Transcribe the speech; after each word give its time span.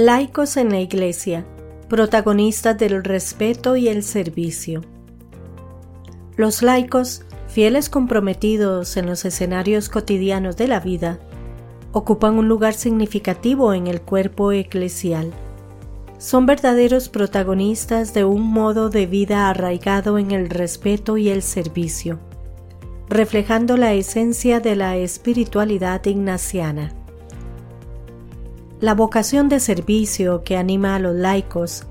Laicos 0.00 0.56
en 0.56 0.70
la 0.70 0.78
Iglesia, 0.78 1.44
protagonistas 1.88 2.78
del 2.78 3.02
respeto 3.02 3.74
y 3.74 3.88
el 3.88 4.04
servicio. 4.04 4.82
Los 6.36 6.62
laicos, 6.62 7.24
fieles 7.48 7.90
comprometidos 7.90 8.96
en 8.96 9.06
los 9.06 9.24
escenarios 9.24 9.88
cotidianos 9.88 10.56
de 10.56 10.68
la 10.68 10.78
vida, 10.78 11.18
ocupan 11.90 12.38
un 12.38 12.46
lugar 12.46 12.74
significativo 12.74 13.74
en 13.74 13.88
el 13.88 14.00
cuerpo 14.00 14.52
eclesial. 14.52 15.32
Son 16.18 16.46
verdaderos 16.46 17.08
protagonistas 17.08 18.14
de 18.14 18.24
un 18.24 18.42
modo 18.42 18.90
de 18.90 19.06
vida 19.06 19.50
arraigado 19.50 20.16
en 20.18 20.30
el 20.30 20.48
respeto 20.48 21.16
y 21.16 21.28
el 21.28 21.42
servicio, 21.42 22.20
reflejando 23.08 23.76
la 23.76 23.94
esencia 23.94 24.60
de 24.60 24.76
la 24.76 24.96
espiritualidad 24.96 26.04
ignaciana. 26.06 26.97
La 28.80 28.94
vocación 28.94 29.48
de 29.48 29.58
servicio 29.58 30.44
que 30.44 30.56
anima 30.56 30.94
a 30.94 30.98
los 31.00 31.16
laicos 31.16 31.82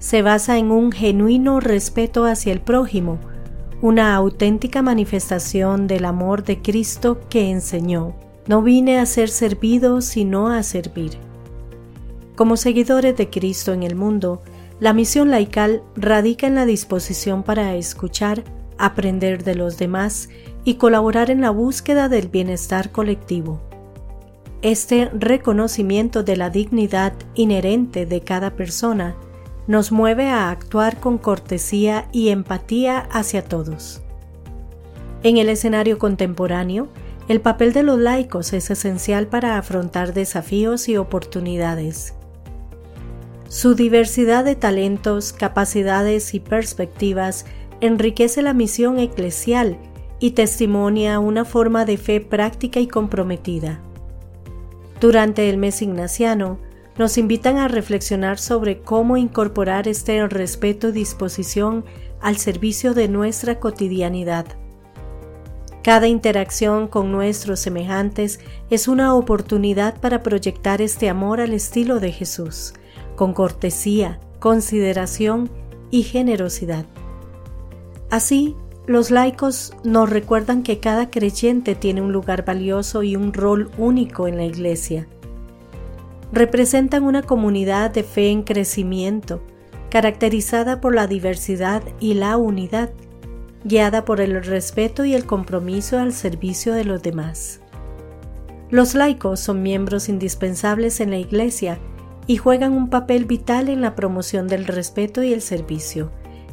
se 0.00 0.22
basa 0.22 0.58
en 0.58 0.72
un 0.72 0.90
genuino 0.90 1.60
respeto 1.60 2.24
hacia 2.24 2.52
el 2.52 2.60
prójimo, 2.60 3.20
una 3.80 4.16
auténtica 4.16 4.82
manifestación 4.82 5.86
del 5.86 6.04
amor 6.04 6.42
de 6.42 6.60
Cristo 6.60 7.20
que 7.30 7.48
enseñó, 7.48 8.16
no 8.48 8.60
vine 8.60 8.98
a 8.98 9.06
ser 9.06 9.28
servido 9.28 10.00
sino 10.00 10.48
a 10.48 10.64
servir. 10.64 11.12
Como 12.34 12.56
seguidores 12.56 13.16
de 13.16 13.30
Cristo 13.30 13.72
en 13.72 13.84
el 13.84 13.94
mundo, 13.94 14.42
la 14.80 14.92
misión 14.92 15.30
laical 15.30 15.84
radica 15.94 16.48
en 16.48 16.56
la 16.56 16.66
disposición 16.66 17.44
para 17.44 17.76
escuchar, 17.76 18.42
aprender 18.78 19.44
de 19.44 19.54
los 19.54 19.78
demás 19.78 20.28
y 20.64 20.74
colaborar 20.74 21.30
en 21.30 21.40
la 21.40 21.50
búsqueda 21.50 22.08
del 22.08 22.26
bienestar 22.26 22.90
colectivo. 22.90 23.60
Este 24.62 25.10
reconocimiento 25.12 26.22
de 26.22 26.36
la 26.36 26.48
dignidad 26.48 27.14
inherente 27.34 28.06
de 28.06 28.20
cada 28.20 28.54
persona 28.54 29.16
nos 29.66 29.90
mueve 29.90 30.28
a 30.28 30.50
actuar 30.50 31.00
con 31.00 31.18
cortesía 31.18 32.08
y 32.12 32.28
empatía 32.28 33.00
hacia 33.10 33.42
todos. 33.42 34.02
En 35.24 35.36
el 35.36 35.48
escenario 35.48 35.98
contemporáneo, 35.98 36.86
el 37.26 37.40
papel 37.40 37.72
de 37.72 37.82
los 37.82 37.98
laicos 37.98 38.52
es 38.52 38.70
esencial 38.70 39.26
para 39.26 39.58
afrontar 39.58 40.14
desafíos 40.14 40.88
y 40.88 40.96
oportunidades. 40.96 42.14
Su 43.48 43.74
diversidad 43.74 44.44
de 44.44 44.54
talentos, 44.54 45.32
capacidades 45.32 46.34
y 46.34 46.40
perspectivas 46.40 47.46
enriquece 47.80 48.42
la 48.42 48.54
misión 48.54 49.00
eclesial 49.00 49.76
y 50.20 50.32
testimonia 50.32 51.18
una 51.18 51.44
forma 51.44 51.84
de 51.84 51.96
fe 51.96 52.20
práctica 52.20 52.78
y 52.78 52.86
comprometida. 52.86 53.80
Durante 55.02 55.50
el 55.50 55.56
mes 55.56 55.82
ignaciano, 55.82 56.60
nos 56.96 57.18
invitan 57.18 57.58
a 57.58 57.66
reflexionar 57.66 58.38
sobre 58.38 58.82
cómo 58.82 59.16
incorporar 59.16 59.88
este 59.88 60.24
respeto 60.28 60.90
y 60.90 60.92
disposición 60.92 61.84
al 62.20 62.36
servicio 62.36 62.94
de 62.94 63.08
nuestra 63.08 63.58
cotidianidad. 63.58 64.46
Cada 65.82 66.06
interacción 66.06 66.86
con 66.86 67.10
nuestros 67.10 67.58
semejantes 67.58 68.38
es 68.70 68.86
una 68.86 69.16
oportunidad 69.16 70.00
para 70.00 70.22
proyectar 70.22 70.80
este 70.80 71.08
amor 71.08 71.40
al 71.40 71.52
estilo 71.52 71.98
de 71.98 72.12
Jesús, 72.12 72.72
con 73.16 73.34
cortesía, 73.34 74.20
consideración 74.38 75.50
y 75.90 76.04
generosidad. 76.04 76.86
Así, 78.08 78.54
los 78.86 79.12
laicos 79.12 79.72
nos 79.84 80.10
recuerdan 80.10 80.64
que 80.64 80.80
cada 80.80 81.08
creyente 81.08 81.76
tiene 81.76 82.02
un 82.02 82.12
lugar 82.12 82.44
valioso 82.44 83.04
y 83.04 83.14
un 83.14 83.32
rol 83.32 83.70
único 83.78 84.26
en 84.26 84.36
la 84.36 84.44
Iglesia. 84.44 85.06
Representan 86.32 87.04
una 87.04 87.22
comunidad 87.22 87.92
de 87.92 88.02
fe 88.02 88.30
en 88.30 88.42
crecimiento, 88.42 89.40
caracterizada 89.88 90.80
por 90.80 90.94
la 90.94 91.06
diversidad 91.06 91.82
y 92.00 92.14
la 92.14 92.36
unidad, 92.36 92.90
guiada 93.64 94.04
por 94.04 94.20
el 94.20 94.42
respeto 94.42 95.04
y 95.04 95.14
el 95.14 95.26
compromiso 95.26 96.00
al 96.00 96.12
servicio 96.12 96.74
de 96.74 96.84
los 96.84 97.02
demás. 97.02 97.60
Los 98.70 98.94
laicos 98.94 99.38
son 99.38 99.62
miembros 99.62 100.08
indispensables 100.08 101.00
en 101.00 101.10
la 101.10 101.18
Iglesia 101.18 101.78
y 102.26 102.36
juegan 102.36 102.72
un 102.72 102.88
papel 102.88 103.26
vital 103.26 103.68
en 103.68 103.80
la 103.80 103.94
promoción 103.94 104.48
del 104.48 104.66
respeto 104.66 105.22
y 105.22 105.32
el 105.32 105.42
servicio, 105.42 106.10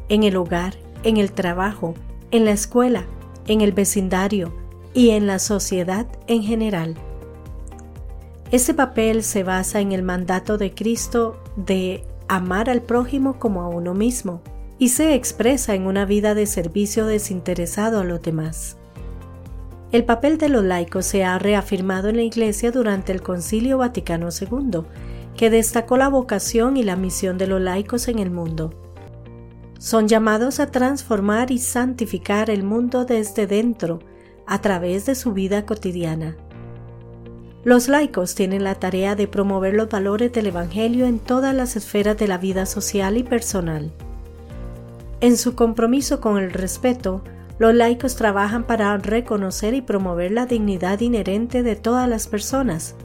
en 0.09 0.23
el 0.23 0.35
hogar, 0.35 0.75
en 1.03 1.17
el 1.17 1.31
trabajo, 1.31 1.95
en 2.31 2.45
la 2.45 2.51
escuela, 2.51 3.05
en 3.47 3.61
el 3.61 3.71
vecindario 3.71 4.53
y 4.93 5.11
en 5.11 5.27
la 5.27 5.39
sociedad 5.39 6.07
en 6.27 6.43
general. 6.43 6.95
Ese 8.51 8.73
papel 8.73 9.23
se 9.23 9.43
basa 9.43 9.79
en 9.79 9.91
el 9.91 10.03
mandato 10.03 10.57
de 10.57 10.73
Cristo 10.73 11.41
de 11.55 12.03
amar 12.27 12.69
al 12.69 12.81
prójimo 12.81 13.39
como 13.39 13.61
a 13.61 13.67
uno 13.67 13.93
mismo 13.93 14.41
y 14.77 14.89
se 14.89 15.13
expresa 15.13 15.75
en 15.75 15.85
una 15.85 16.05
vida 16.05 16.33
de 16.35 16.45
servicio 16.45 17.05
desinteresado 17.05 17.99
a 17.99 18.03
los 18.03 18.21
demás. 18.21 18.77
El 19.91 20.05
papel 20.05 20.37
de 20.37 20.49
los 20.49 20.63
laicos 20.63 21.05
se 21.05 21.23
ha 21.23 21.37
reafirmado 21.39 22.09
en 22.09 22.17
la 22.17 22.21
Iglesia 22.21 22.71
durante 22.71 23.11
el 23.11 23.21
Concilio 23.21 23.79
Vaticano 23.79 24.29
II, 24.29 24.81
que 25.35 25.49
destacó 25.49 25.97
la 25.97 26.09
vocación 26.09 26.77
y 26.77 26.83
la 26.83 26.95
misión 26.95 27.37
de 27.37 27.47
los 27.47 27.59
laicos 27.59 28.07
en 28.07 28.19
el 28.19 28.29
mundo 28.29 28.88
son 29.79 30.09
llamados 30.09 30.59
a 30.59 30.67
transformar 30.67 31.51
y 31.51 31.57
santificar 31.57 32.49
el 32.49 32.63
mundo 32.63 33.05
desde 33.05 33.47
dentro 33.47 33.99
a 34.45 34.61
través 34.61 35.05
de 35.05 35.15
su 35.15 35.31
vida 35.33 35.65
cotidiana. 35.65 36.35
Los 37.63 37.87
laicos 37.87 38.35
tienen 38.35 38.63
la 38.63 38.75
tarea 38.75 39.15
de 39.15 39.27
promover 39.27 39.73
los 39.73 39.89
valores 39.89 40.31
del 40.33 40.47
Evangelio 40.47 41.05
en 41.05 41.19
todas 41.19 41.55
las 41.55 41.75
esferas 41.75 42.17
de 42.17 42.27
la 42.27 42.37
vida 42.37 42.65
social 42.65 43.17
y 43.17 43.23
personal. 43.23 43.91
En 45.21 45.37
su 45.37 45.55
compromiso 45.55 46.19
con 46.19 46.37
el 46.37 46.51
respeto, 46.51 47.23
los 47.57 47.73
laicos 47.73 48.15
trabajan 48.15 48.65
para 48.65 48.97
reconocer 48.97 49.73
y 49.73 49.81
promover 49.81 50.31
la 50.31 50.45
dignidad 50.45 50.99
inherente 50.99 51.63
de 51.63 51.75
todas 51.75 52.07
las 52.07 52.27
personas, 52.27 52.95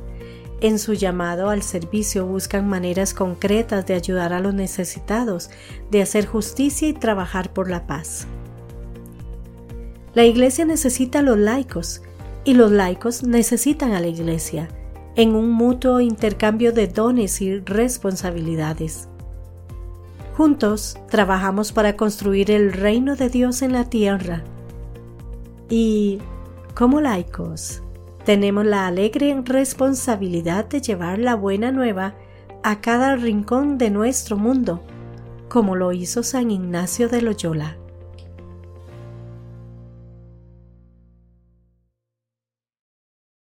en 0.61 0.79
su 0.79 0.95
llamado 0.95 1.51
al 1.51 1.63
servicio 1.63 2.27
buscan 2.27 2.69
maneras 2.69 3.15
concretas 3.15 3.87
de 3.87 3.95
ayudar 3.95 4.33
a 4.33 4.41
los 4.41 4.55
necesitados, 4.55 5.51
de 5.91 6.03
hacer 6.03 6.27
justicia 6.27 6.89
y 6.89 6.93
trabajar 6.93 7.53
por 7.53 7.71
la 7.71 7.87
paz. 7.87 8.27
La 10.15 10.25
Iglesia 10.25 10.65
necesita 10.65 11.19
a 11.19 11.23
los 11.23 11.39
laicos 11.39 12.03
y 12.45 12.55
los 12.55 12.71
laicos 12.71 13.25
necesitan 13.25 13.93
a 13.93 14.01
la 14.01 14.07
Iglesia 14.07 14.69
en 15.17 15.35
un 15.35 15.51
mutuo 15.51 16.01
intercambio 16.01 16.73
de 16.73 16.89
dones 16.89 17.41
y 17.41 17.59
responsabilidades. 17.61 19.09
Juntos 20.37 20.99
trabajamos 21.09 21.73
para 21.73 21.97
construir 21.97 22.51
el 22.51 22.73
reino 22.73 23.15
de 23.15 23.29
Dios 23.29 23.63
en 23.63 23.73
la 23.73 23.89
tierra. 23.89 24.43
Y, 25.69 26.19
como 26.75 27.01
laicos, 27.01 27.84
tenemos 28.25 28.65
la 28.65 28.87
alegre 28.87 29.35
responsabilidad 29.45 30.65
de 30.67 30.81
llevar 30.81 31.19
la 31.19 31.35
buena 31.35 31.71
nueva 31.73 32.15
a 32.63 32.81
cada 32.81 33.17
rincón 33.17 33.77
de 33.77 33.91
nuestro 33.91 34.37
mundo, 34.37 34.83
como 35.49 35.77
lo 35.77 35.93
hizo 35.93 36.23
San 36.23 36.51
Ignacio 36.51 37.09
de 37.09 37.21
Loyola. 37.21 37.77